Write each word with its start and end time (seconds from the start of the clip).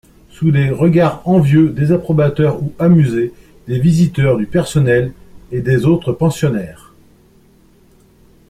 Sous 0.31 0.49
les 0.49 0.71
regards 0.71 1.21
envieux, 1.27 1.69
désapprobateurs 1.69 2.59
ou 2.59 2.73
amusés 2.79 3.33
des 3.67 3.77
visiteurs, 3.77 4.35
du 4.35 4.47
personnel 4.47 5.13
et 5.51 5.61
des 5.61 5.85
autres 5.85 6.11
pensionnaires 6.11 6.91